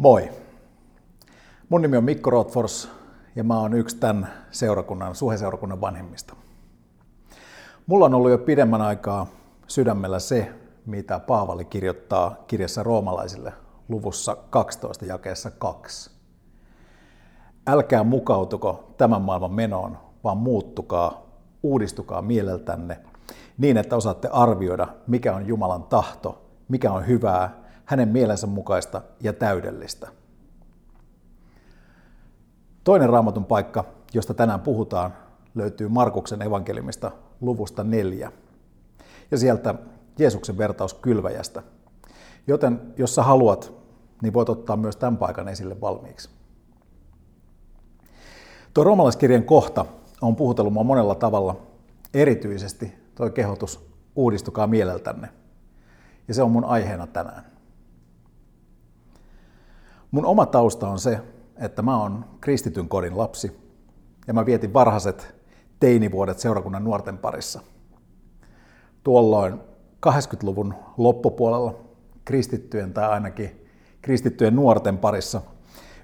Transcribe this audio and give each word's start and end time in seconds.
Moi. 0.00 0.30
Mun 1.68 1.82
nimi 1.82 1.96
on 1.96 2.04
Mikko 2.04 2.30
Rothfors 2.30 2.90
ja 3.36 3.44
mä 3.44 3.60
oon 3.60 3.74
yksi 3.74 3.96
tämän 3.96 4.28
seurakunnan, 4.50 5.14
suheseurakunnan 5.14 5.80
vanhemmista. 5.80 6.36
Mulla 7.86 8.04
on 8.04 8.14
ollut 8.14 8.30
jo 8.30 8.38
pidemmän 8.38 8.82
aikaa 8.82 9.26
sydämellä 9.66 10.18
se, 10.18 10.52
mitä 10.86 11.18
Paavali 11.18 11.64
kirjoittaa 11.64 12.44
kirjassa 12.46 12.82
roomalaisille 12.82 13.52
luvussa 13.88 14.36
12 14.50 15.04
jakeessa 15.04 15.50
2. 15.50 16.10
Älkää 17.66 18.04
mukautuko 18.04 18.94
tämän 18.98 19.22
maailman 19.22 19.52
menoon, 19.52 19.98
vaan 20.24 20.38
muuttukaa, 20.38 21.22
uudistukaa 21.62 22.22
mieleltänne 22.22 23.00
niin, 23.58 23.76
että 23.76 23.96
osaatte 23.96 24.28
arvioida, 24.32 24.86
mikä 25.06 25.34
on 25.34 25.46
Jumalan 25.46 25.82
tahto, 25.82 26.42
mikä 26.68 26.92
on 26.92 27.06
hyvää, 27.06 27.59
hänen 27.90 28.08
mielensä 28.08 28.46
mukaista 28.46 29.02
ja 29.20 29.32
täydellistä. 29.32 30.08
Toinen 32.84 33.08
raamatun 33.08 33.44
paikka, 33.44 33.84
josta 34.14 34.34
tänään 34.34 34.60
puhutaan, 34.60 35.14
löytyy 35.54 35.88
Markuksen 35.88 36.42
evankeliumista 36.42 37.10
luvusta 37.40 37.84
neljä. 37.84 38.32
Ja 39.30 39.38
sieltä 39.38 39.74
Jeesuksen 40.18 40.58
vertaus 40.58 40.94
kylväjästä. 40.94 41.62
Joten 42.46 42.80
jos 42.96 43.14
sä 43.14 43.22
haluat, 43.22 43.72
niin 44.22 44.34
voit 44.34 44.48
ottaa 44.48 44.76
myös 44.76 44.96
tämän 44.96 45.16
paikan 45.16 45.48
esille 45.48 45.80
valmiiksi. 45.80 46.30
Tuo 48.74 48.84
roomalaiskirjan 48.84 49.44
kohta 49.44 49.84
on 50.22 50.36
puhutellut 50.36 50.72
mua 50.72 50.84
monella 50.84 51.14
tavalla, 51.14 51.60
erityisesti 52.14 52.94
tuo 53.14 53.30
kehotus 53.30 53.90
uudistukaa 54.16 54.66
mieleltänne. 54.66 55.28
Ja 56.28 56.34
se 56.34 56.42
on 56.42 56.50
mun 56.50 56.64
aiheena 56.64 57.06
tänään. 57.06 57.59
Mun 60.10 60.26
oma 60.26 60.46
tausta 60.46 60.88
on 60.88 60.98
se, 60.98 61.20
että 61.56 61.82
mä 61.82 62.02
oon 62.02 62.24
kristityn 62.40 62.88
kodin 62.88 63.18
lapsi 63.18 63.60
ja 64.26 64.34
mä 64.34 64.46
vietin 64.46 64.72
varhaiset 64.72 65.34
teinivuodet 65.80 66.38
seurakunnan 66.38 66.84
nuorten 66.84 67.18
parissa. 67.18 67.60
Tuolloin 69.04 69.60
80-luvun 70.06 70.74
loppupuolella 70.96 71.74
kristittyjen 72.24 72.92
tai 72.92 73.08
ainakin 73.08 73.66
kristittyjen 74.02 74.56
nuorten 74.56 74.98
parissa 74.98 75.42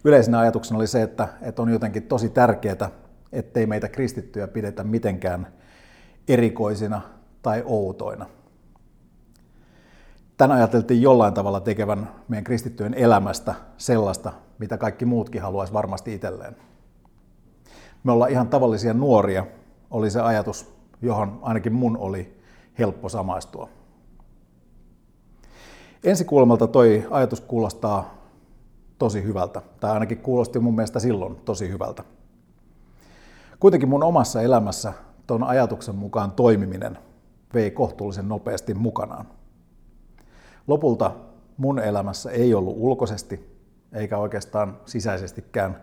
yleisenä 0.04 0.38
ajatuksena 0.38 0.78
oli 0.78 0.86
se, 0.86 1.02
että, 1.02 1.28
että 1.42 1.62
on 1.62 1.68
jotenkin 1.68 2.02
tosi 2.02 2.28
tärkeää, 2.28 2.90
ettei 3.32 3.66
meitä 3.66 3.88
kristittyjä 3.88 4.48
pidetä 4.48 4.84
mitenkään 4.84 5.46
erikoisina 6.28 7.00
tai 7.42 7.62
outoina. 7.66 8.26
Tän 10.36 10.52
ajateltiin 10.52 11.02
jollain 11.02 11.34
tavalla 11.34 11.60
tekevän 11.60 12.10
meidän 12.28 12.44
kristittyjen 12.44 12.94
elämästä 12.94 13.54
sellaista, 13.76 14.32
mitä 14.58 14.78
kaikki 14.78 15.04
muutkin 15.04 15.42
haluaisi 15.42 15.72
varmasti 15.72 16.14
itselleen. 16.14 16.56
Me 18.04 18.12
ollaan 18.12 18.30
ihan 18.30 18.48
tavallisia 18.48 18.94
nuoria, 18.94 19.46
oli 19.90 20.10
se 20.10 20.20
ajatus, 20.20 20.74
johon 21.02 21.38
ainakin 21.42 21.72
mun 21.72 21.96
oli 21.96 22.40
helppo 22.78 23.08
samaistua. 23.08 23.68
Ensikuulemalta 26.04 26.66
toi 26.66 27.06
ajatus 27.10 27.40
kuulostaa 27.40 28.14
tosi 28.98 29.22
hyvältä, 29.22 29.62
tai 29.80 29.90
ainakin 29.90 30.18
kuulosti 30.18 30.58
mun 30.58 30.74
mielestä 30.74 31.00
silloin 31.00 31.36
tosi 31.36 31.68
hyvältä. 31.68 32.04
Kuitenkin 33.60 33.88
mun 33.88 34.02
omassa 34.02 34.42
elämässä 34.42 34.92
ton 35.26 35.44
ajatuksen 35.44 35.94
mukaan 35.94 36.32
toimiminen 36.32 36.98
vei 37.54 37.70
kohtuullisen 37.70 38.28
nopeasti 38.28 38.74
mukanaan. 38.74 39.35
Lopulta 40.66 41.12
mun 41.56 41.78
elämässä 41.78 42.30
ei 42.30 42.54
ollut 42.54 42.76
ulkoisesti 42.78 43.56
eikä 43.92 44.18
oikeastaan 44.18 44.76
sisäisestikään 44.86 45.82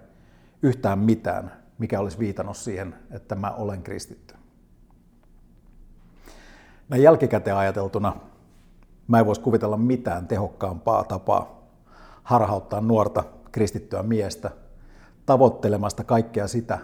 yhtään 0.62 1.00
mitään, 1.00 1.52
mikä 1.78 2.00
olisi 2.00 2.20
viitannut 2.20 2.58
siihen, 2.58 2.96
että 3.12 3.36
mä 3.36 3.52
olen 3.52 3.84
kristitty. 3.84 4.36
Näin 6.90 7.04
jälkikäteen 7.04 7.58
ajateltuna 7.58 8.16
mä 9.08 9.20
en 9.20 9.26
voisi 9.26 9.42
kuvitella 9.42 9.78
mitään 9.78 10.28
tehokkaampaa 10.28 11.04
tapaa 11.04 11.64
harhauttaa 12.24 12.82
nuorta 12.82 13.24
kristittyä 13.52 14.04
miestä 14.04 14.52
tavoittelemasta 15.26 16.04
kaikkea 16.04 16.48
sitä, 16.48 16.80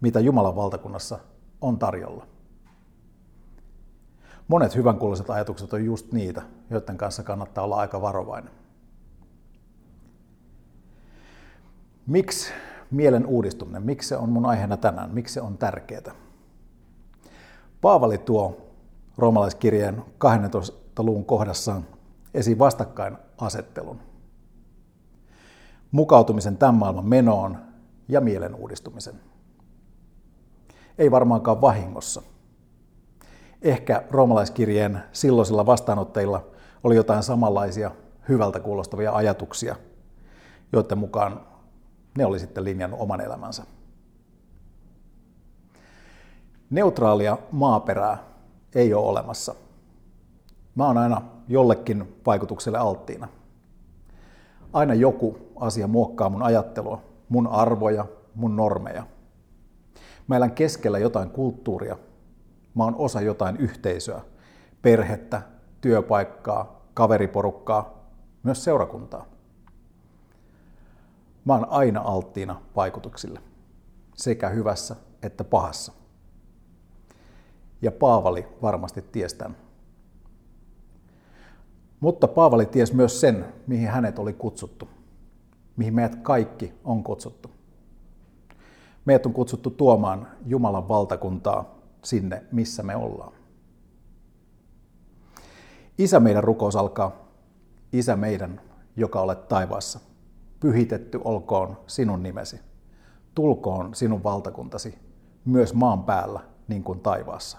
mitä 0.00 0.20
Jumalan 0.20 0.56
valtakunnassa 0.56 1.18
on 1.60 1.78
tarjolla. 1.78 2.26
Monet 4.48 4.74
hyvänkuuloiset 4.74 5.30
ajatukset 5.30 5.72
on 5.72 5.84
just 5.84 6.12
niitä, 6.12 6.42
joiden 6.70 6.96
kanssa 6.96 7.22
kannattaa 7.22 7.64
olla 7.64 7.76
aika 7.76 8.02
varovainen. 8.02 8.52
Miksi 12.06 12.52
mielen 12.90 13.26
uudistuminen, 13.26 13.82
miksi 13.82 14.08
se 14.08 14.16
on 14.16 14.28
mun 14.28 14.46
aiheena 14.46 14.76
tänään, 14.76 15.14
miksi 15.14 15.34
se 15.34 15.40
on 15.40 15.58
tärkeää? 15.58 16.14
Paavali 17.80 18.18
tuo 18.18 18.72
roomalaiskirjeen 19.18 20.04
12. 20.18 21.02
luvun 21.02 21.24
kohdassaan 21.24 21.86
esiin 22.34 22.58
vastakkainasettelun. 22.58 24.00
Mukautumisen 25.90 26.56
tämän 26.56 26.74
maailman 26.74 27.08
menoon 27.08 27.58
ja 28.08 28.20
mielen 28.20 28.54
uudistumisen. 28.54 29.14
Ei 30.98 31.10
varmaankaan 31.10 31.60
vahingossa. 31.60 32.22
Ehkä 33.62 34.02
roomalaiskirjeen 34.10 35.02
silloisilla 35.12 35.66
vastaanottajilla 35.66 36.46
oli 36.84 36.96
jotain 36.96 37.22
samanlaisia 37.22 37.90
hyvältä 38.28 38.60
kuulostavia 38.60 39.12
ajatuksia, 39.12 39.76
joiden 40.72 40.98
mukaan 40.98 41.40
ne 42.18 42.26
oli 42.26 42.38
sitten 42.38 42.64
linjannut 42.64 43.00
oman 43.00 43.20
elämänsä. 43.20 43.64
Neutraalia 46.70 47.38
maaperää 47.52 48.18
ei 48.74 48.94
ole 48.94 49.08
olemassa. 49.08 49.54
Mä 50.74 50.86
oon 50.86 50.98
aina 50.98 51.22
jollekin 51.48 52.20
vaikutukselle 52.26 52.78
alttiina. 52.78 53.28
Aina 54.72 54.94
joku 54.94 55.38
asia 55.56 55.86
muokkaa 55.86 56.28
mun 56.28 56.42
ajattelua, 56.42 57.02
mun 57.28 57.46
arvoja, 57.46 58.06
mun 58.34 58.56
normeja. 58.56 59.06
Mä 60.26 60.36
elän 60.36 60.52
keskellä 60.52 60.98
jotain 60.98 61.30
kulttuuria. 61.30 61.96
Mä 62.74 62.84
oon 62.84 62.94
osa 62.98 63.20
jotain 63.20 63.56
yhteisöä, 63.56 64.20
perhettä, 64.82 65.42
työpaikkaa, 65.80 66.86
kaveriporukkaa, 66.94 68.02
myös 68.42 68.64
seurakuntaa. 68.64 69.26
Mä 71.44 71.54
oon 71.54 71.66
aina 71.70 72.00
alttiina 72.00 72.62
vaikutuksille, 72.76 73.40
sekä 74.14 74.48
hyvässä 74.48 74.96
että 75.22 75.44
pahassa. 75.44 75.92
Ja 77.82 77.92
Paavali 77.92 78.48
varmasti 78.62 79.02
ties 79.02 79.34
tämän. 79.34 79.56
Mutta 82.00 82.28
Paavali 82.28 82.66
ties 82.66 82.92
myös 82.92 83.20
sen, 83.20 83.52
mihin 83.66 83.88
hänet 83.88 84.18
oli 84.18 84.32
kutsuttu, 84.32 84.88
mihin 85.76 85.94
meidät 85.94 86.16
kaikki 86.16 86.74
on 86.84 87.04
kutsuttu. 87.04 87.50
Meidät 89.04 89.26
on 89.26 89.32
kutsuttu 89.32 89.70
tuomaan 89.70 90.28
Jumalan 90.46 90.88
valtakuntaa 90.88 91.81
sinne, 92.04 92.44
missä 92.52 92.82
me 92.82 92.96
ollaan. 92.96 93.32
Isä 95.98 96.20
meidän 96.20 96.44
rukous 96.44 96.76
alkaa, 96.76 97.28
Isä 97.92 98.16
meidän, 98.16 98.60
joka 98.96 99.20
olet 99.20 99.48
taivaassa– 99.48 100.00
pyhitetty 100.62 101.20
olkoon 101.24 101.76
sinun 101.86 102.22
nimesi. 102.22 102.60
Tulkoon 103.34 103.94
sinun 103.94 104.24
valtakuntasi, 104.24 104.98
myös 105.44 105.74
maan 105.74 106.04
päällä, 106.04 106.40
niin 106.68 106.84
kuin 106.84 107.00
taivaassa. 107.00 107.58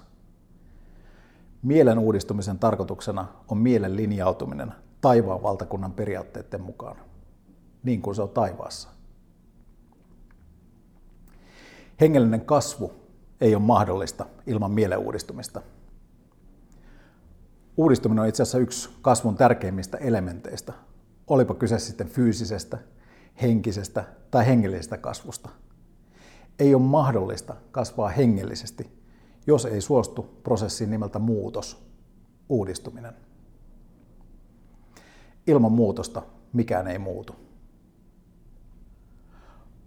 Mielen 1.63 1.99
uudistumisen 1.99 2.59
tarkoituksena 2.59 3.27
on 3.47 3.57
mielen 3.57 3.95
linjautuminen 3.95 4.73
taivaan 5.01 5.43
valtakunnan 5.43 5.91
periaatteiden 5.91 6.61
mukaan, 6.61 6.97
niin 7.83 8.01
kuin 8.01 8.15
se 8.15 8.21
on 8.21 8.29
taivaassa. 8.29 8.89
Hengellinen 12.01 12.45
kasvu 12.45 12.91
ei 13.41 13.55
ole 13.55 13.63
mahdollista 13.63 14.25
ilman 14.47 14.71
mielen 14.71 14.99
uudistumista. 14.99 15.61
Uudistuminen 17.77 18.21
on 18.21 18.27
itse 18.27 18.43
asiassa 18.43 18.57
yksi 18.57 18.89
kasvun 19.01 19.35
tärkeimmistä 19.35 19.97
elementeistä, 19.97 20.73
olipa 21.27 21.53
kyse 21.53 21.79
sitten 21.79 22.07
fyysisestä, 22.07 22.77
henkisestä 23.41 24.03
tai 24.31 24.45
hengellisestä 24.45 24.97
kasvusta. 24.97 25.49
Ei 26.59 26.75
ole 26.75 26.83
mahdollista 26.83 27.55
kasvaa 27.71 28.09
hengellisesti, 28.09 29.03
jos 29.47 29.65
ei 29.65 29.81
suostu 29.81 30.21
prosessiin 30.43 30.91
nimeltä 30.91 31.19
muutos, 31.19 31.85
uudistuminen. 32.49 33.13
Ilman 35.47 35.71
muutosta 35.71 36.21
mikään 36.53 36.87
ei 36.87 36.99
muutu. 36.99 37.35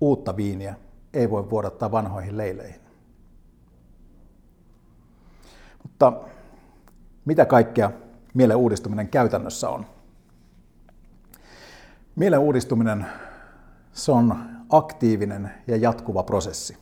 Uutta 0.00 0.36
viiniä 0.36 0.74
ei 1.12 1.30
voi 1.30 1.50
vuodattaa 1.50 1.90
vanhoihin 1.90 2.36
leileihin. 2.36 2.85
Mutta 5.86 6.12
mitä 7.24 7.44
kaikkea 7.44 7.90
mielen 8.34 8.56
uudistuminen 8.56 9.08
käytännössä 9.08 9.68
on? 9.70 9.86
Mielen 12.16 12.38
uudistuminen 12.38 13.06
se 13.92 14.12
on 14.12 14.36
aktiivinen 14.70 15.50
ja 15.66 15.76
jatkuva 15.76 16.22
prosessi. 16.22 16.76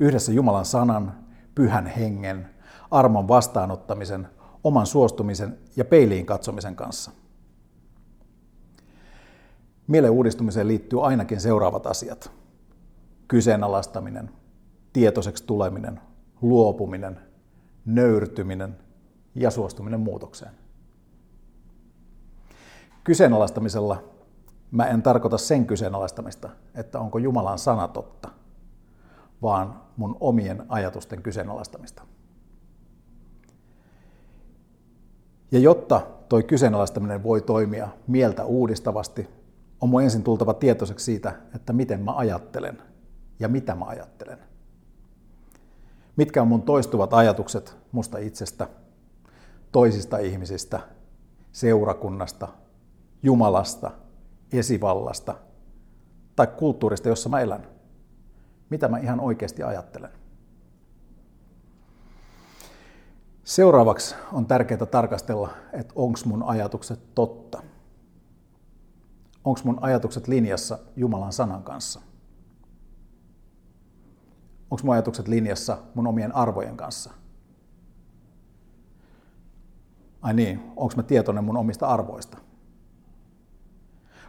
Yhdessä 0.00 0.32
Jumalan 0.32 0.64
sanan, 0.64 1.12
pyhän 1.54 1.86
hengen, 1.86 2.48
armon 2.90 3.28
vastaanottamisen, 3.28 4.28
oman 4.64 4.86
suostumisen 4.86 5.58
ja 5.76 5.84
peiliin 5.84 6.26
katsomisen 6.26 6.76
kanssa. 6.76 7.10
Mielen 9.86 10.10
uudistumiseen 10.10 10.68
liittyy 10.68 11.06
ainakin 11.06 11.40
seuraavat 11.40 11.86
asiat. 11.86 12.30
Kyseenalaistaminen, 13.28 14.30
tietoiseksi 14.92 15.44
tuleminen, 15.44 16.00
luopuminen, 16.42 17.33
nöyrtyminen 17.84 18.76
ja 19.34 19.50
suostuminen 19.50 20.00
muutokseen. 20.00 20.52
Kyseenalaistamisella 23.04 24.02
mä 24.70 24.86
en 24.86 25.02
tarkoita 25.02 25.38
sen 25.38 25.66
kyseenalaistamista, 25.66 26.48
että 26.74 27.00
onko 27.00 27.18
Jumalan 27.18 27.58
sana 27.58 27.88
totta, 27.88 28.30
vaan 29.42 29.80
mun 29.96 30.16
omien 30.20 30.66
ajatusten 30.68 31.22
kyseenalaistamista. 31.22 32.02
Ja 35.52 35.58
jotta 35.58 36.06
toi 36.28 36.42
kyseenalaistaminen 36.42 37.22
voi 37.22 37.40
toimia 37.42 37.88
mieltä 38.06 38.44
uudistavasti, 38.44 39.28
on 39.80 39.88
mun 39.88 40.02
ensin 40.02 40.22
tultava 40.22 40.54
tietoiseksi 40.54 41.04
siitä, 41.04 41.32
että 41.54 41.72
miten 41.72 42.00
mä 42.00 42.16
ajattelen 42.16 42.82
ja 43.38 43.48
mitä 43.48 43.74
mä 43.74 43.84
ajattelen. 43.84 44.53
Mitkä 46.16 46.42
on 46.42 46.48
mun 46.48 46.62
toistuvat 46.62 47.14
ajatukset 47.14 47.76
musta 47.92 48.18
itsestä, 48.18 48.68
toisista 49.72 50.18
ihmisistä, 50.18 50.80
seurakunnasta, 51.52 52.48
Jumalasta, 53.22 53.90
esivallasta 54.52 55.34
tai 56.36 56.46
kulttuurista, 56.46 57.08
jossa 57.08 57.28
mä 57.28 57.40
elän. 57.40 57.66
Mitä 58.70 58.88
mä 58.88 58.98
ihan 58.98 59.20
oikeasti 59.20 59.62
ajattelen. 59.62 60.10
Seuraavaksi 63.44 64.14
on 64.32 64.46
tärkeää 64.46 64.86
tarkastella, 64.86 65.50
että 65.72 65.92
onko 65.96 66.18
mun 66.24 66.42
ajatukset 66.42 67.14
totta. 67.14 67.62
Onko 69.44 69.60
mun 69.64 69.78
ajatukset 69.80 70.28
linjassa 70.28 70.78
Jumalan 70.96 71.32
sanan 71.32 71.62
kanssa? 71.62 72.00
Onko 74.74 74.82
mun 74.84 74.92
ajatukset 74.92 75.28
linjassa 75.28 75.78
mun 75.94 76.06
omien 76.06 76.34
arvojen 76.34 76.76
kanssa? 76.76 77.10
Ai 80.22 80.34
niin, 80.34 80.60
onko 80.76 80.94
mä 80.96 81.02
tietoinen 81.02 81.44
mun 81.44 81.56
omista 81.56 81.86
arvoista? 81.86 82.38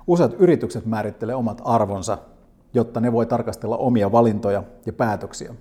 Useat 0.07 0.33
yritykset 0.39 0.85
määrittelee 0.85 1.35
omat 1.35 1.61
arvonsa, 1.63 2.17
jotta 2.73 2.99
ne 2.99 3.11
voi 3.11 3.25
tarkastella 3.25 3.77
omia 3.77 4.11
valintoja 4.11 4.63
ja 4.85 4.93
päätöksiä 4.93 5.55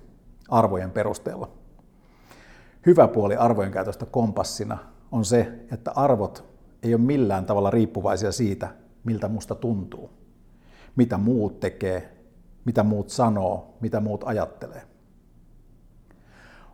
arvojen 0.49 0.91
perusteella. 0.91 1.51
Hyvä 2.85 3.07
puoli 3.07 3.35
arvojen 3.35 3.71
käytöstä 3.71 4.05
kompassina 4.05 4.77
on 5.11 5.25
se, 5.25 5.59
että 5.71 5.91
arvot 5.91 6.45
ei 6.83 6.93
ole 6.93 7.01
millään 7.01 7.45
tavalla 7.45 7.71
riippuvaisia 7.71 8.31
siitä, 8.31 8.67
miltä 9.03 9.27
musta 9.27 9.55
tuntuu, 9.55 10.09
mitä 10.95 11.17
muut 11.17 11.59
tekee, 11.59 12.14
mitä 12.65 12.83
muut 12.83 13.09
sanoo, 13.09 13.77
mitä 13.81 13.99
muut 13.99 14.23
ajattelee. 14.23 14.81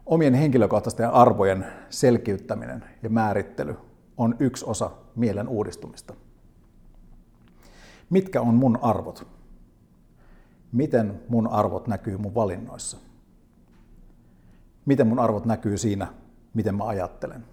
Omien 0.06 0.34
henkilökohtaisten 0.34 1.10
arvojen 1.10 1.66
selkiyttäminen 1.90 2.84
ja 3.04 3.10
määrittely 3.10 3.76
on 4.18 4.36
yksi 4.40 4.66
osa 4.66 4.92
mielen 5.16 5.48
uudistumista. 5.48 6.14
Mitkä 8.10 8.42
on 8.42 8.56
mun 8.56 8.80
arvot? 8.82 9.28
Miten 10.72 11.22
mun 11.30 11.48
arvot 11.48 11.88
näkyy 11.88 12.18
mun 12.18 12.36
valinnoissa? 12.36 12.98
Miten 14.86 15.08
mun 15.08 15.20
arvot 15.20 15.46
näkyy 15.46 15.78
siinä, 15.78 16.08
miten 16.54 16.76
mä 16.76 16.88
ajattelen? 16.88 17.46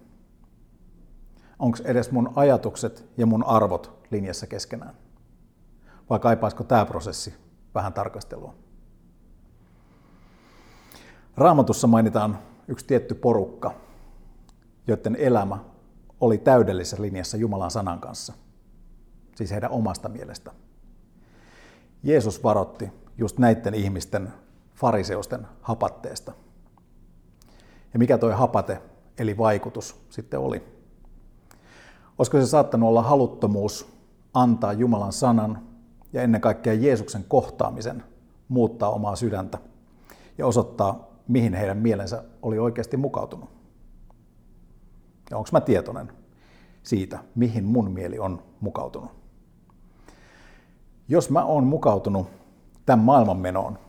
Onko 1.59 1.77
edes 1.83 2.11
mun 2.11 2.33
ajatukset 2.35 3.05
ja 3.17 3.25
mun 3.25 3.43
arvot 3.43 4.07
linjassa 4.11 4.47
keskenään? 4.47 4.93
Vai 6.09 6.19
kaipaisiko 6.19 6.63
tämä 6.63 6.85
prosessi 6.85 7.33
vähän 7.75 7.93
tarkastelua? 7.93 8.55
Raamatussa 11.37 11.87
mainitaan 11.87 12.39
yksi 12.67 12.85
tietty 12.85 13.15
porukka, 13.15 13.73
joiden 14.87 15.15
elämä 15.15 15.57
oli 16.21 16.37
täydellisessä 16.37 17.01
linjassa 17.01 17.37
Jumalan 17.37 17.71
sanan 17.71 17.99
kanssa– 17.99 18.33
siis 19.39 19.51
heidän 19.51 19.71
omasta 19.71 20.09
mielestä. 20.09 20.51
Jeesus 22.03 22.43
varotti 22.43 22.91
just 23.17 23.37
näiden 23.37 23.73
ihmisten 23.73 24.33
fariseusten 24.75 25.47
hapatteesta. 25.61 26.31
Ja 27.93 27.99
mikä 27.99 28.17
toi 28.17 28.33
hapate, 28.33 28.81
eli 29.17 29.37
vaikutus, 29.37 30.05
sitten 30.09 30.39
oli? 30.39 30.63
Olisiko 32.17 32.39
se 32.39 32.45
saattanut 32.45 32.89
olla 32.89 33.01
haluttomuus 33.01 33.93
antaa 34.33 34.73
Jumalan 34.73 35.13
sanan 35.13 35.68
ja 36.13 36.21
ennen 36.21 36.41
kaikkea 36.41 36.73
Jeesuksen 36.73 37.25
kohtaamisen 37.27 38.03
muuttaa 38.47 38.89
omaa 38.89 39.15
sydäntä 39.15 39.57
ja 40.37 40.47
osoittaa, 40.47 41.09
mihin 41.27 41.53
heidän 41.53 41.77
mielensä 41.77 42.23
oli 42.41 42.59
oikeasti 42.59 42.97
mukautunut? 42.97 43.49
Ja 45.31 45.37
onko 45.37 45.49
mä 45.51 45.61
tietoinen 45.61 46.11
siitä, 46.83 47.19
mihin 47.35 47.65
mun 47.65 47.91
mieli 47.91 48.19
on 48.19 48.43
mukautunut? 48.61 49.11
Jos 51.07 51.29
mä 51.29 51.45
oon 51.45 51.63
mukautunut 51.63 52.27
tämän 52.85 53.05
maailman 53.05 53.37
menoon, 53.37 53.79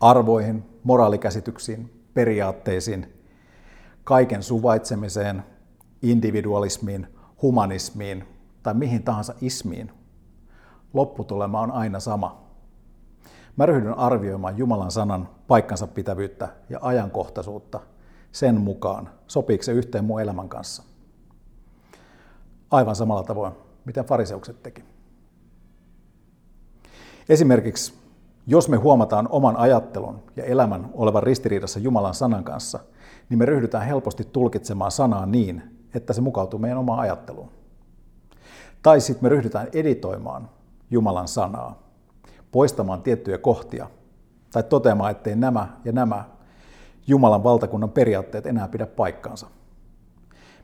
arvoihin, 0.00 0.64
moraalikäsityksiin, 0.84 2.04
periaatteisiin, 2.14 3.12
kaiken 4.04 4.42
suvaitsemiseen, 4.42 5.42
individualismiin, 6.02 7.06
humanismiin 7.42 8.24
tai 8.62 8.74
mihin 8.74 9.02
tahansa 9.02 9.34
ismiin, 9.40 9.92
lopputulema 10.96 11.60
on 11.60 11.70
aina 11.70 12.00
sama. 12.00 12.46
Mä 13.56 13.66
ryhdyn 13.66 13.98
arvioimaan 13.98 14.58
Jumalan 14.58 14.90
sanan 14.90 15.28
paikkansa 15.48 15.86
pitävyyttä 15.86 16.48
ja 16.68 16.78
ajankohtaisuutta 16.82 17.80
sen 18.32 18.60
mukaan, 18.60 19.08
sopiiko 19.26 19.62
se 19.62 19.72
yhteen 19.72 20.04
mun 20.04 20.20
elämän 20.20 20.48
kanssa. 20.48 20.82
Aivan 22.70 22.96
samalla 22.96 23.22
tavoin, 23.22 23.52
miten 23.84 24.04
fariseukset 24.04 24.62
teki. 24.62 24.84
Esimerkiksi, 27.28 27.94
jos 28.46 28.68
me 28.68 28.76
huomataan 28.76 29.28
oman 29.30 29.56
ajattelun 29.56 30.22
ja 30.36 30.44
elämän 30.44 30.90
olevan 30.94 31.22
ristiriidassa 31.22 31.78
Jumalan 31.78 32.14
sanan 32.14 32.44
kanssa, 32.44 32.78
niin 33.28 33.38
me 33.38 33.46
ryhdytään 33.46 33.86
helposti 33.86 34.24
tulkitsemaan 34.24 34.90
sanaa 34.90 35.26
niin, 35.26 35.62
että 35.94 36.12
se 36.12 36.20
mukautuu 36.20 36.58
meidän 36.58 36.78
omaan 36.78 37.00
ajatteluun. 37.00 37.50
Tai 38.82 39.00
sitten 39.00 39.24
me 39.24 39.28
ryhdytään 39.28 39.68
editoimaan 39.72 40.48
Jumalan 40.90 41.28
sanaa, 41.28 41.82
poistamaan 42.52 43.02
tiettyjä 43.02 43.38
kohtia 43.38 43.90
tai 44.52 44.62
toteamaan, 44.62 45.10
ettei 45.10 45.36
nämä 45.36 45.80
ja 45.84 45.92
nämä 45.92 46.24
Jumalan 47.06 47.44
valtakunnan 47.44 47.90
periaatteet 47.90 48.46
enää 48.46 48.68
pidä 48.68 48.86
paikkaansa. 48.86 49.46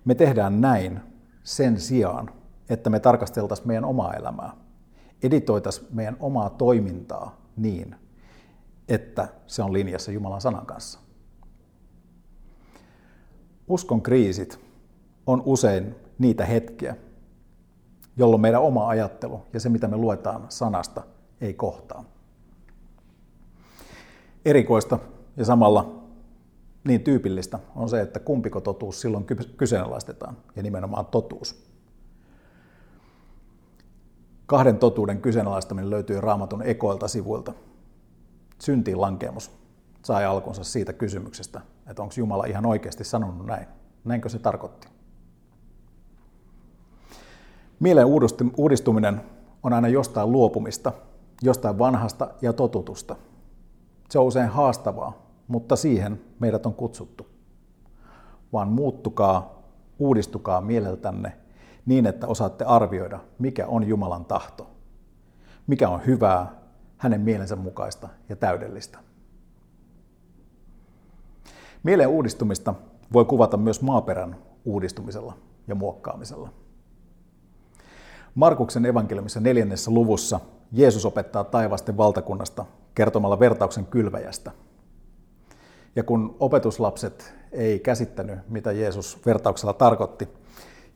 Me 0.04 0.14
tehdään 0.14 0.60
näin 0.60 1.00
sen 1.42 1.80
sijaan, 1.80 2.30
että 2.68 2.90
me 2.90 3.00
tarkasteltaisiin 3.00 3.68
meidän 3.68 3.84
omaa 3.84 4.14
elämää 4.14 4.62
editoitaisiin 5.22 5.86
meidän 5.92 6.16
omaa 6.20 6.50
toimintaa 6.50 7.36
niin, 7.56 7.94
että 8.88 9.28
se 9.46 9.62
on 9.62 9.72
linjassa 9.72 10.12
Jumalan 10.12 10.40
sanan 10.40 10.66
kanssa. 10.66 11.00
Uskon 13.68 14.02
kriisit 14.02 14.60
on 15.26 15.42
usein 15.46 15.94
niitä 16.18 16.44
hetkiä, 16.44 16.96
jolloin 18.16 18.42
meidän 18.42 18.62
oma 18.62 18.88
ajattelu 18.88 19.42
ja 19.52 19.60
se, 19.60 19.68
mitä 19.68 19.88
me 19.88 19.96
luetaan 19.96 20.46
sanasta, 20.48 21.02
ei 21.40 21.54
kohtaa. 21.54 22.04
Erikoista 24.44 24.98
ja 25.36 25.44
samalla 25.44 26.02
niin 26.84 27.00
tyypillistä 27.00 27.58
on 27.76 27.88
se, 27.88 28.00
että 28.00 28.20
kumpiko 28.20 28.60
totuus 28.60 29.00
silloin 29.00 29.26
kyseenalaistetaan, 29.56 30.36
ja 30.56 30.62
nimenomaan 30.62 31.06
totuus. 31.06 31.72
Kahden 34.46 34.78
totuuden 34.78 35.20
kyseenalaistaminen 35.20 35.90
löytyy 35.90 36.20
raamatun 36.20 36.62
ekoilta 36.62 37.08
sivuilta. 37.08 37.52
Syntiin 38.58 39.00
lankeemus 39.00 39.50
sai 40.04 40.24
alkunsa 40.24 40.64
siitä 40.64 40.92
kysymyksestä, 40.92 41.60
että 41.86 42.02
onko 42.02 42.14
Jumala 42.16 42.44
ihan 42.44 42.66
oikeasti 42.66 43.04
sanonut 43.04 43.46
näin. 43.46 43.66
Näinkö 44.04 44.28
se 44.28 44.38
tarkoitti? 44.38 44.91
Mielen 47.82 48.06
uudistuminen 48.56 49.20
on 49.62 49.72
aina 49.72 49.88
jostain 49.88 50.32
luopumista, 50.32 50.92
jostain 51.42 51.78
vanhasta 51.78 52.30
ja 52.42 52.52
totutusta. 52.52 53.16
Se 54.10 54.18
on 54.18 54.26
usein 54.26 54.48
haastavaa, 54.48 55.26
mutta 55.48 55.76
siihen 55.76 56.20
meidät 56.38 56.66
on 56.66 56.74
kutsuttu. 56.74 57.26
Vaan 58.52 58.68
muuttukaa, 58.68 59.62
uudistukaa 59.98 60.60
mieleltänne 60.60 61.32
niin, 61.86 62.06
että 62.06 62.26
osaatte 62.26 62.64
arvioida, 62.64 63.18
mikä 63.38 63.66
on 63.66 63.88
Jumalan 63.88 64.24
tahto 64.24 64.72
mikä 65.66 65.88
on 65.88 66.06
hyvää, 66.06 66.52
hänen 66.98 67.20
mielensä 67.20 67.56
mukaista 67.56 68.08
ja 68.28 68.36
täydellistä. 68.36 68.98
Mielen 71.82 72.08
uudistumista 72.08 72.74
voi 73.12 73.24
kuvata 73.24 73.56
myös 73.56 73.82
maaperän 73.82 74.36
uudistumisella 74.64 75.36
ja 75.68 75.74
muokkaamisella. 75.74 76.48
Markuksen 78.34 78.86
evankeliumissa 78.86 79.40
neljännessä 79.40 79.90
luvussa 79.90 80.40
Jeesus 80.72 81.06
opettaa 81.06 81.44
taivasten 81.44 81.96
valtakunnasta 81.96 82.64
kertomalla 82.94 83.38
vertauksen 83.40 83.86
kylväjästä. 83.86 84.50
Ja 85.96 86.02
kun 86.02 86.36
opetuslapset 86.40 87.34
ei 87.52 87.78
käsittänyt, 87.78 88.38
mitä 88.48 88.72
Jeesus 88.72 89.26
vertauksella 89.26 89.72
tarkoitti, 89.72 90.28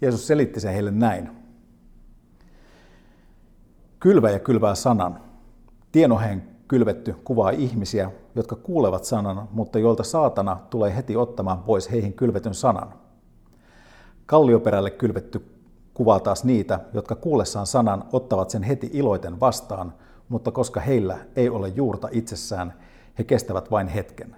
Jeesus 0.01 0.27
selitti 0.27 0.61
sen 0.61 0.73
heille 0.73 0.91
näin. 0.91 1.31
Kylväjä 4.01 4.39
kylvää 4.39 4.75
sanan. 4.75 5.21
Tienoheen 5.93 6.43
kylvetty 6.69 7.15
kuvaa 7.25 7.51
ihmisiä, 7.51 8.11
jotka 8.35 8.57
kuulevat 8.57 9.05
sanan, 9.05 9.49
mutta 9.53 9.79
joilta 9.79 10.03
saatana 10.03 10.61
tulee 10.71 10.97
heti 10.97 11.17
ottamaan 11.17 11.63
pois 11.63 11.91
heihin 11.91 12.13
kylvetyn 12.13 12.55
sanan. 12.55 12.95
Kallioperälle 14.27 14.91
kylvetty 14.91 15.56
kuvaa 15.97 16.21
taas 16.21 16.45
niitä, 16.45 16.81
jotka 16.95 17.15
kuullessaan 17.15 17.67
sanan 17.67 18.05
ottavat 18.13 18.51
sen 18.51 18.63
heti 18.63 18.91
iloiten 18.93 19.41
vastaan, 19.41 19.95
mutta 20.29 20.51
koska 20.51 20.81
heillä 20.81 21.19
ei 21.37 21.49
ole 21.49 21.69
juurta 21.69 22.09
itsessään, 22.13 22.75
he 23.19 23.25
kestävät 23.25 23.71
vain 23.71 23.89
hetken. 23.89 24.37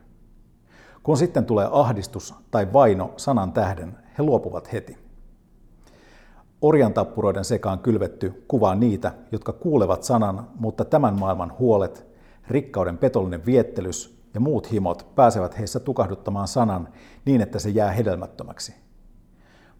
Kun 1.02 1.16
sitten 1.16 1.44
tulee 1.44 1.68
ahdistus 1.72 2.34
tai 2.50 2.72
vaino 2.72 3.14
sanan 3.16 3.52
tähden, 3.52 3.98
he 4.18 4.22
luopuvat 4.22 4.72
heti. 4.72 4.98
Orjantappuroiden 6.62 7.44
sekaan 7.44 7.78
kylvetty 7.78 8.44
kuvaa 8.48 8.74
niitä, 8.74 9.12
jotka 9.32 9.52
kuulevat 9.52 10.02
sanan, 10.02 10.48
mutta 10.60 10.84
tämän 10.84 11.18
maailman 11.18 11.52
huolet, 11.58 12.06
rikkauden 12.48 12.98
petollinen 12.98 13.46
viettelys 13.46 14.22
ja 14.34 14.40
muut 14.40 14.72
himot 14.72 15.06
pääsevät 15.14 15.58
heissä 15.58 15.80
tukahduttamaan 15.80 16.48
sanan 16.48 16.88
niin, 17.24 17.40
että 17.40 17.58
se 17.58 17.70
jää 17.70 17.90
hedelmättömäksi. 17.90 18.87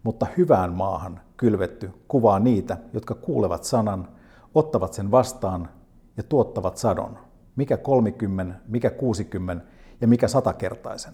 Mutta 0.03 0.27
hyvään 0.37 0.73
maahan 0.73 1.21
kylvetty 1.37 1.91
kuvaa 2.07 2.39
niitä, 2.39 2.77
jotka 2.93 3.15
kuulevat 3.15 3.63
sanan, 3.63 4.07
ottavat 4.55 4.93
sen 4.93 5.11
vastaan 5.11 5.69
ja 6.17 6.23
tuottavat 6.23 6.77
sadon, 6.77 7.19
mikä 7.55 7.77
30, 7.77 8.59
mikä 8.67 8.89
60 8.89 9.65
ja 10.01 10.07
mikä 10.07 10.27
satakertaisen. 10.27 11.13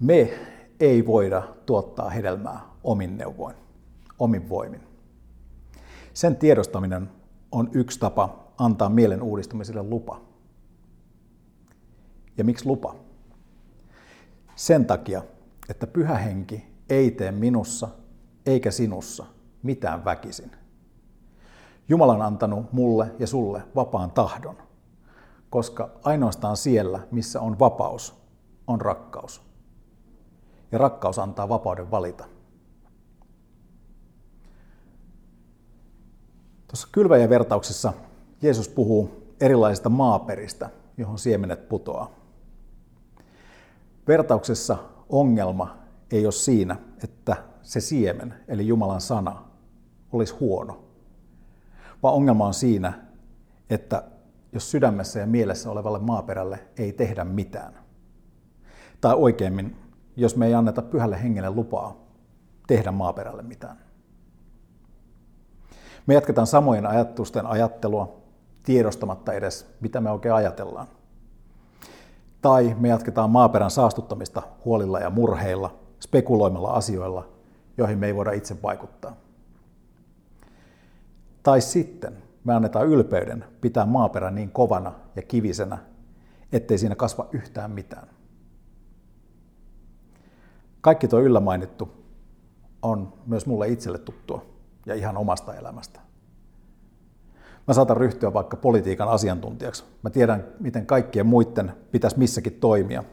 Me 0.00 0.30
ei 0.80 1.06
voida 1.06 1.42
tuottaa 1.66 2.10
hedelmää 2.10 2.60
omin 2.84 3.18
neuvoin, 3.18 3.56
omin 4.18 4.48
voimin. 4.48 4.80
Sen 6.14 6.36
tiedostaminen 6.36 7.10
on 7.52 7.70
yksi 7.72 8.00
tapa 8.00 8.44
antaa 8.58 8.88
mielen 8.88 9.22
uudistumiselle 9.22 9.82
lupa. 9.82 10.20
Ja 12.38 12.44
miksi 12.44 12.66
lupa? 12.66 12.96
Sen 14.56 14.86
takia, 14.86 15.22
että 15.68 15.86
pyhä 15.86 16.14
henki 16.14 16.66
ei 16.90 17.10
tee 17.10 17.32
minussa 17.32 17.88
eikä 18.46 18.70
sinussa 18.70 19.26
mitään 19.62 20.04
väkisin. 20.04 20.50
Jumala 21.88 22.12
on 22.12 22.22
antanut 22.22 22.72
mulle 22.72 23.12
ja 23.18 23.26
sulle 23.26 23.62
vapaan 23.74 24.10
tahdon, 24.10 24.56
koska 25.50 25.90
ainoastaan 26.02 26.56
siellä, 26.56 27.00
missä 27.10 27.40
on 27.40 27.58
vapaus, 27.58 28.14
on 28.66 28.80
rakkaus. 28.80 29.42
Ja 30.72 30.78
rakkaus 30.78 31.18
antaa 31.18 31.48
vapauden 31.48 31.90
valita. 31.90 32.24
Tuossa 36.68 36.88
kylväjän 36.92 37.30
vertauksessa 37.30 37.92
Jeesus 38.42 38.68
puhuu 38.68 39.10
erilaisista 39.40 39.88
maaperistä, 39.88 40.70
johon 40.96 41.18
siemenet 41.18 41.68
putoaa. 41.68 42.23
Vertauksessa 44.08 44.76
ongelma 45.08 45.76
ei 46.10 46.26
ole 46.26 46.32
siinä, 46.32 46.76
että 47.04 47.36
se 47.62 47.80
siemen, 47.80 48.34
eli 48.48 48.66
Jumalan 48.66 49.00
sana, 49.00 49.44
olisi 50.12 50.34
huono, 50.40 50.84
vaan 52.02 52.14
ongelma 52.14 52.46
on 52.46 52.54
siinä, 52.54 52.92
että 53.70 54.04
jos 54.52 54.70
sydämessä 54.70 55.20
ja 55.20 55.26
mielessä 55.26 55.70
olevalle 55.70 55.98
maaperälle 55.98 56.58
ei 56.76 56.92
tehdä 56.92 57.24
mitään, 57.24 57.74
tai 59.00 59.14
oikeimmin, 59.14 59.76
jos 60.16 60.36
me 60.36 60.46
ei 60.46 60.54
anneta 60.54 60.82
pyhälle 60.82 61.22
hengelle 61.22 61.50
lupaa 61.50 61.96
tehdä 62.66 62.92
maaperälle 62.92 63.42
mitään. 63.42 63.78
Me 66.06 66.14
jatketaan 66.14 66.46
samojen 66.46 66.86
ajatusten 66.86 67.46
ajattelua 67.46 68.22
tiedostamatta 68.62 69.32
edes, 69.32 69.66
mitä 69.80 70.00
me 70.00 70.10
oikein 70.10 70.34
ajatellaan. 70.34 70.86
Tai 72.44 72.76
me 72.80 72.88
jatketaan 72.88 73.30
maaperän 73.30 73.70
saastuttamista 73.70 74.42
huolilla 74.64 75.00
ja 75.00 75.10
murheilla, 75.10 75.74
spekuloimalla 76.00 76.70
asioilla, 76.70 77.28
joihin 77.78 77.98
me 77.98 78.06
ei 78.06 78.14
voida 78.14 78.32
itse 78.32 78.62
vaikuttaa. 78.62 79.16
Tai 81.42 81.60
sitten 81.60 82.22
me 82.44 82.54
annetaan 82.54 82.86
ylpeyden 82.86 83.44
pitää 83.60 83.86
maaperä 83.86 84.30
niin 84.30 84.50
kovana 84.50 84.92
ja 85.16 85.22
kivisenä, 85.22 85.78
ettei 86.52 86.78
siinä 86.78 86.94
kasva 86.94 87.28
yhtään 87.32 87.70
mitään. 87.70 88.08
Kaikki 90.80 91.08
tuo 91.08 91.20
yllä 91.20 91.40
mainittu 91.40 91.88
on 92.82 93.12
myös 93.26 93.46
mulle 93.46 93.68
itselle 93.68 93.98
tuttua 93.98 94.46
ja 94.86 94.94
ihan 94.94 95.16
omasta 95.16 95.54
elämästä. 95.54 96.03
Mä 97.66 97.74
saatan 97.74 97.96
ryhtyä 97.96 98.32
vaikka 98.32 98.56
politiikan 98.56 99.08
asiantuntijaksi. 99.08 99.84
Mä 100.02 100.10
tiedän, 100.10 100.44
miten 100.60 100.86
kaikkien 100.86 101.26
muiden 101.26 101.72
pitäisi 101.92 102.18
missäkin 102.18 102.52
toimia. 102.52 103.04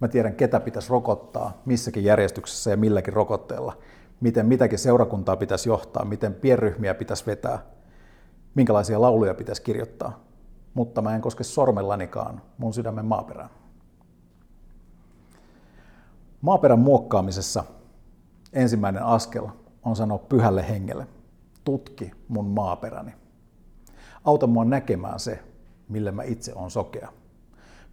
Mä 0.00 0.08
tiedän, 0.08 0.34
ketä 0.34 0.60
pitäisi 0.60 0.90
rokottaa, 0.90 1.62
missäkin 1.64 2.04
järjestyksessä 2.04 2.70
ja 2.70 2.76
milläkin 2.76 3.14
rokotteella. 3.14 3.76
Miten 4.20 4.46
mitäkin 4.46 4.78
seurakuntaa 4.78 5.36
pitäisi 5.36 5.68
johtaa, 5.68 6.04
miten 6.04 6.34
pienryhmiä 6.34 6.94
pitäisi 6.94 7.26
vetää, 7.26 7.58
minkälaisia 8.54 9.00
lauluja 9.00 9.34
pitäisi 9.34 9.62
kirjoittaa. 9.62 10.24
Mutta 10.74 11.02
mä 11.02 11.14
en 11.14 11.20
koske 11.20 11.44
sormellanikaan 11.44 12.42
mun 12.58 12.74
sydämen 12.74 13.04
maaperään. 13.04 13.50
Maaperän 16.40 16.78
muokkaamisessa 16.78 17.64
ensimmäinen 18.52 19.02
askel 19.02 19.46
on 19.82 19.96
sanoa 19.96 20.18
pyhälle 20.18 20.68
hengelle, 20.68 21.06
tutki 21.64 22.10
mun 22.28 22.46
maaperäni. 22.46 23.19
Auta 24.24 24.46
mua 24.46 24.64
näkemään 24.64 25.20
se, 25.20 25.42
millä 25.88 26.12
mä 26.12 26.22
itse 26.22 26.52
on 26.54 26.70
sokea. 26.70 27.12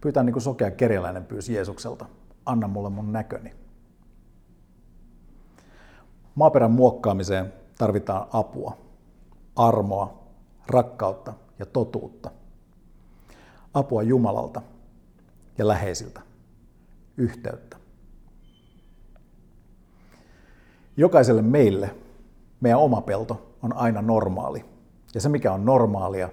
Pyytää 0.00 0.22
niin 0.22 0.32
kuin 0.32 0.42
sokea 0.42 0.70
kerjäläinen 0.70 1.24
pyysi 1.24 1.54
Jeesukselta, 1.54 2.06
anna 2.46 2.68
mulle 2.68 2.90
mun 2.90 3.12
näköni. 3.12 3.54
Maaperän 6.34 6.70
muokkaamiseen 6.70 7.52
tarvitaan 7.78 8.26
apua, 8.32 8.76
armoa, 9.56 10.24
rakkautta 10.66 11.34
ja 11.58 11.66
totuutta. 11.66 12.30
Apua 13.74 14.02
Jumalalta 14.02 14.62
ja 15.58 15.68
läheisiltä, 15.68 16.20
yhteyttä. 17.16 17.76
Jokaiselle 20.96 21.42
meille 21.42 21.94
meidän 22.60 22.78
oma 22.78 23.00
pelto 23.00 23.54
on 23.62 23.76
aina 23.76 24.02
normaali. 24.02 24.64
Ja 25.14 25.20
se, 25.20 25.28
mikä 25.28 25.52
on 25.52 25.64
normaalia, 25.64 26.28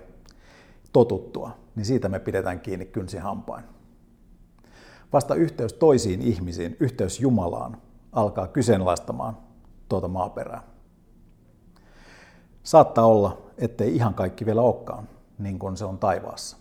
totuttua, 0.94 1.51
niin 1.75 1.86
siitä 1.86 2.10
me 2.10 2.20
pidetään 2.20 2.60
kiinni 2.60 2.86
kynsi 2.86 3.17
hampain. 3.17 3.63
Vasta 5.13 5.36
yhteys 5.36 5.74
toisiin 5.74 6.22
ihmisiin, 6.22 6.77
yhteys 6.79 7.20
Jumalaan, 7.20 7.77
alkaa 8.12 8.48
kyseenalaistamaan 8.48 9.38
tuota 9.89 10.08
maaperää. 10.08 10.63
Saattaa 12.63 13.05
olla, 13.05 13.41
ettei 13.58 13.96
ihan 13.96 14.13
kaikki 14.13 14.46
vielä 14.46 14.62
olekaan 14.62 15.08
niin 15.39 15.60
kuin 15.60 15.77
se 15.77 15.86
on 15.86 15.98
taivaassa. 15.98 16.58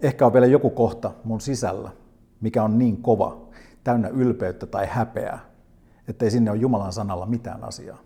Ehkä 0.00 0.26
on 0.26 0.32
vielä 0.32 0.46
joku 0.46 0.70
kohta 0.70 1.10
mun 1.24 1.40
sisällä, 1.40 1.90
mikä 2.40 2.62
on 2.62 2.78
niin 2.78 3.02
kova, 3.02 3.48
täynnä 3.84 4.08
ylpeyttä 4.08 4.66
tai 4.66 4.86
häpeää, 4.86 5.38
ettei 6.08 6.30
sinne 6.30 6.50
ole 6.50 6.58
Jumalan 6.58 6.92
sanalla 6.92 7.26
mitään 7.26 7.64
asiaa. 7.64 7.98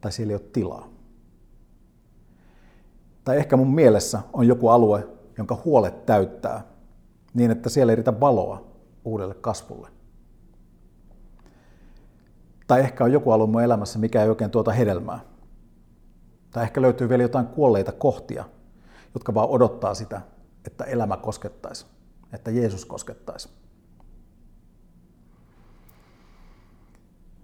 Tai 0.00 0.12
siellä 0.12 0.30
ei 0.30 0.34
ole 0.34 0.50
tilaa. 0.52 0.88
Tai 3.24 3.36
ehkä 3.36 3.56
mun 3.56 3.74
mielessä 3.74 4.20
on 4.32 4.46
joku 4.46 4.68
alue, 4.68 5.08
jonka 5.38 5.62
huolet 5.64 6.06
täyttää, 6.06 6.64
niin 7.34 7.50
että 7.50 7.68
siellä 7.68 7.92
ei 7.92 7.96
riitä 7.96 8.20
valoa 8.20 8.64
uudelle 9.04 9.34
kasvulle. 9.34 9.88
Tai 12.66 12.80
ehkä 12.80 13.04
on 13.04 13.12
joku 13.12 13.30
alue 13.30 13.46
mun 13.46 13.62
elämässä, 13.62 13.98
mikä 13.98 14.22
ei 14.22 14.28
oikein 14.28 14.50
tuota 14.50 14.72
hedelmää. 14.72 15.20
Tai 16.50 16.62
ehkä 16.62 16.82
löytyy 16.82 17.08
vielä 17.08 17.22
jotain 17.22 17.46
kuolleita 17.46 17.92
kohtia, 17.92 18.44
jotka 19.14 19.34
vaan 19.34 19.48
odottaa 19.48 19.94
sitä, 19.94 20.20
että 20.66 20.84
elämä 20.84 21.16
koskettaisi, 21.16 21.86
että 22.32 22.50
Jeesus 22.50 22.84
koskettaisi. 22.84 23.48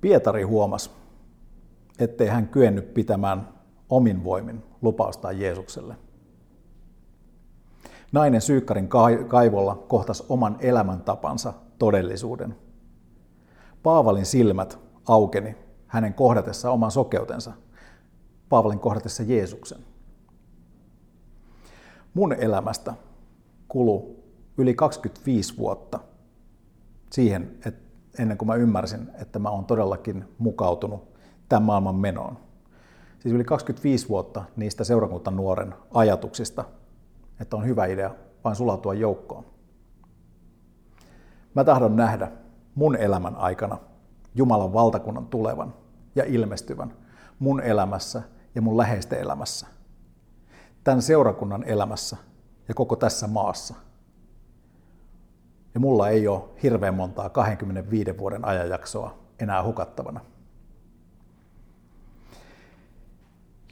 Pietari 0.01 0.43
huomasi, 0.43 0.91
ettei 1.99 2.29
hän 2.29 2.49
kyennyt 2.49 2.95
pitämään 2.95 3.49
omin 3.89 4.25
voimin 4.25 4.63
lupaustaan 4.83 5.41
Jeesukselle. 5.41 5.97
Nainen 8.13 8.41
Syykkarin 8.41 8.89
kaivolla 9.29 9.85
kohtasi 9.89 10.25
oman 10.29 10.57
elämäntapansa 10.61 11.53
todellisuuden. 11.79 12.57
Paavalin 13.83 14.27
silmät 14.27 14.79
aukeni 15.09 15.57
hänen 15.87 16.15
kohdatessa 16.15 16.71
oman 16.71 16.91
sokeutensa, 16.91 17.53
Paavalin 18.49 18.79
kohdatessa 18.79 19.23
Jeesuksen. 19.23 19.79
Mun 22.15 22.33
elämästä 22.33 22.95
kulu 23.69 24.25
yli 24.59 24.75
25 24.75 25.57
vuotta 25.57 25.99
siihen, 27.13 27.59
että 27.67 27.87
ennen 28.19 28.39
kuin 28.39 28.47
mä 28.47 28.55
ymmärsin, 28.55 29.11
että 29.21 29.39
mä 29.39 29.51
oon 29.51 29.65
todellakin 29.65 30.25
mukautunut 30.39 31.16
tämän 31.49 31.63
maailman 31.63 31.95
menoon. 31.95 32.39
Siis 33.19 33.35
yli 33.35 33.45
25 33.45 34.09
vuotta 34.09 34.45
niistä 34.57 34.85
seurakuntanuoren 34.85 35.75
ajatuksista, 35.95 36.65
että 37.41 37.57
on 37.57 37.67
hyvä 37.67 37.87
idea 37.87 38.11
vain 38.45 38.57
sulautua 38.57 38.95
joukkoon. 38.95 39.45
Mä 41.55 41.65
tahdon 41.65 41.97
nähdä 41.97 42.33
mun 42.75 42.97
elämän 42.97 43.37
aikana 43.37 43.79
Jumalan 44.35 44.73
valtakunnan 44.73 45.27
tulevan 45.27 45.75
ja 46.15 46.25
ilmestyvän 46.25 46.95
mun 47.39 47.61
elämässä 47.61 48.23
ja 48.55 48.63
mun 48.63 48.77
läheisten 48.77 49.21
elämässä. 49.21 49.67
Tämän 50.85 51.03
seurakunnan 51.03 51.65
elämässä 51.65 52.17
ja 52.69 52.75
koko 52.75 52.97
tässä 52.97 53.27
maassa. 53.27 53.75
Ja 55.75 55.81
mulla 55.81 56.09
ei 56.09 56.29
ole 56.29 56.43
hirveän 56.63 56.95
montaa 56.95 57.29
25 57.29 58.19
vuoden 58.19 58.45
ajanjaksoa 58.45 59.19
enää 59.39 59.63
hukattavana. 59.63 60.21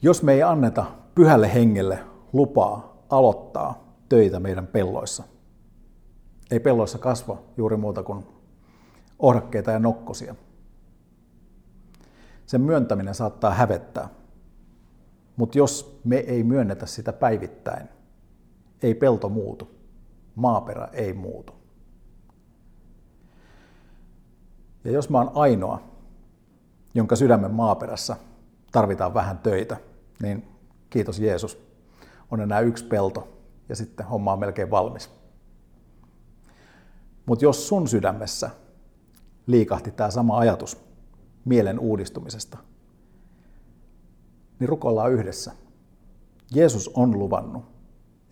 Jos 0.05 0.23
me 0.23 0.33
ei 0.33 0.43
anneta 0.43 0.85
pyhälle 1.15 1.53
hengelle 1.53 1.99
lupaa 2.33 3.05
aloittaa 3.09 3.95
töitä 4.09 4.39
meidän 4.39 4.67
pelloissa, 4.67 5.23
ei 6.51 6.59
pelloissa 6.59 6.97
kasva 6.97 7.37
juuri 7.57 7.77
muuta 7.77 8.03
kuin 8.03 8.27
ohdakkeita 9.19 9.71
ja 9.71 9.79
nokkosia. 9.79 10.35
Sen 12.45 12.61
myöntäminen 12.61 13.15
saattaa 13.15 13.53
hävettää, 13.53 14.09
mutta 15.37 15.57
jos 15.57 15.99
me 16.03 16.15
ei 16.15 16.43
myönnetä 16.43 16.85
sitä 16.85 17.13
päivittäin, 17.13 17.89
ei 18.81 18.95
pelto 18.95 19.29
muutu, 19.29 19.71
maaperä 20.35 20.87
ei 20.93 21.13
muutu. 21.13 21.53
Ja 24.83 24.91
jos 24.91 25.09
mä 25.09 25.17
oon 25.17 25.31
ainoa, 25.33 25.81
jonka 26.93 27.15
sydämen 27.15 27.51
maaperässä 27.51 28.15
tarvitaan 28.71 29.13
vähän 29.13 29.37
töitä, 29.37 29.77
niin 30.21 30.47
kiitos 30.89 31.19
Jeesus, 31.19 31.65
on 32.31 32.41
enää 32.41 32.59
yksi 32.59 32.85
pelto 32.85 33.27
ja 33.69 33.75
sitten 33.75 34.05
homma 34.05 34.33
on 34.33 34.39
melkein 34.39 34.71
valmis. 34.71 35.09
Mutta 37.25 37.45
jos 37.45 37.67
sun 37.67 37.87
sydämessä 37.87 38.49
liikahti 39.47 39.91
tämä 39.91 40.11
sama 40.11 40.37
ajatus 40.37 40.77
mielen 41.45 41.79
uudistumisesta, 41.79 42.57
niin 44.59 44.69
rukoillaan 44.69 45.11
yhdessä. 45.11 45.51
Jeesus 46.51 46.91
on 46.93 47.19
luvannut, 47.19 47.65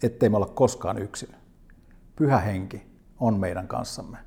ettei 0.04 0.30
me 0.30 0.38
olla 0.38 0.46
koskaan 0.46 0.98
yksin. 0.98 1.36
Pyhä 2.16 2.40
henki 2.40 2.88
on 3.20 3.40
meidän 3.40 3.68
kanssamme 3.68 4.18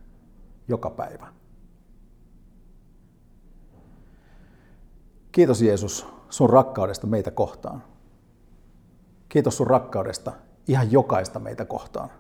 joka 0.68 0.90
päivä. 0.90 1.26
Kiitos 5.32 5.62
Jeesus 5.62 6.06
sun 6.30 6.50
rakkaudesta 6.50 7.06
meitä 7.06 7.30
kohtaan. 7.30 7.83
Kiitos 9.28 9.56
sun 9.56 9.66
rakkaudesta 9.66 10.33
ihan 10.68 10.92
jokaista 10.92 11.38
meitä 11.38 11.64
kohtaan. 11.64 12.11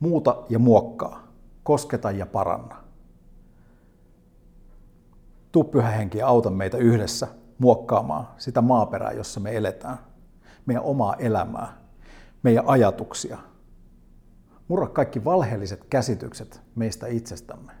Muuta 0.00 0.42
ja 0.48 0.58
muokkaa, 0.58 1.28
kosketa 1.62 2.10
ja 2.10 2.26
paranna. 2.26 2.76
Tuu 5.52 5.64
pyhä 5.64 5.90
henki 5.90 6.18
ja 6.18 6.26
auta 6.26 6.50
meitä 6.50 6.76
yhdessä 6.78 7.28
muokkaamaan 7.58 8.28
sitä 8.38 8.60
maaperää, 8.60 9.12
jossa 9.12 9.40
me 9.40 9.56
eletään. 9.56 9.98
Meidän 10.66 10.84
omaa 10.84 11.14
elämää, 11.14 11.78
meidän 12.42 12.64
ajatuksia. 12.66 13.38
Murra 14.68 14.86
kaikki 14.86 15.24
valheelliset 15.24 15.84
käsitykset 15.90 16.62
meistä 16.74 17.06
itsestämme. 17.06 17.72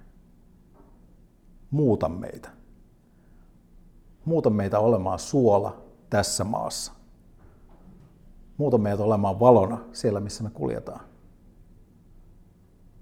Muuta 1.70 2.08
meitä. 2.08 2.57
Muuta 4.28 4.50
meitä 4.50 4.78
olemaan 4.78 5.18
suola 5.18 5.82
tässä 6.10 6.44
maassa. 6.44 6.92
Muuta 8.56 8.78
meitä 8.78 9.02
olemaan 9.02 9.40
valona 9.40 9.78
siellä, 9.92 10.20
missä 10.20 10.44
me 10.44 10.50
kuljetaan. 10.50 11.00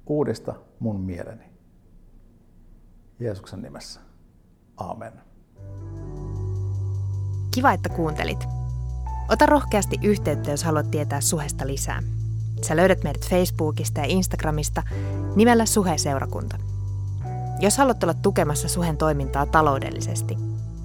Uudista 0.06 0.54
mun 0.80 1.00
mieleni. 1.00 1.44
Jeesuksen 3.20 3.62
nimessä. 3.62 4.00
Amen. 4.76 5.12
Kiva, 7.54 7.72
että 7.72 7.88
kuuntelit. 7.88 8.44
Ota 9.28 9.46
rohkeasti 9.46 9.96
yhteyttä, 10.02 10.50
jos 10.50 10.64
haluat 10.64 10.90
tietää 10.90 11.20
Suhesta 11.20 11.66
lisää. 11.66 12.02
Sä 12.62 12.76
löydät 12.76 13.04
meidät 13.04 13.28
Facebookista 13.28 14.00
ja 14.00 14.06
Instagramista 14.06 14.82
nimellä 15.36 15.66
Suhe-seurakunta. 15.66 16.56
Jos 17.60 17.78
haluat 17.78 18.02
olla 18.02 18.14
tukemassa 18.14 18.68
Suhen 18.68 18.96
toimintaa 18.96 19.46
taloudellisesti, 19.46 20.45